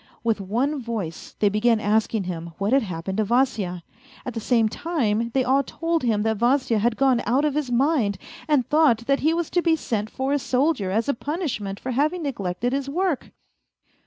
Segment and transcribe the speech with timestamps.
[0.23, 3.83] With one voice they began asking him what had happened to Vasya?
[4.25, 6.97] At the same time they all told him that A FAINT HEART 196 Vasya had
[6.97, 8.17] gone out of his mind,
[8.47, 11.91] and thought that he was to be sent for a soldier as a punishment for
[11.91, 13.29] having neglected his work.